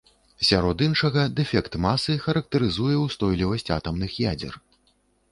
Сярод 0.47 0.77
іншага, 0.85 1.25
дэфект 1.39 1.73
масы 1.85 2.15
характарызуе 2.23 2.95
ўстойлівасць 3.01 3.69
атамных 3.77 4.17
ядзер. 4.31 4.57